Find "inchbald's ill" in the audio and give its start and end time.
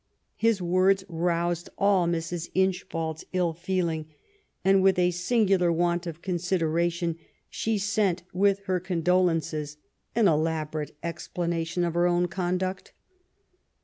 2.55-3.53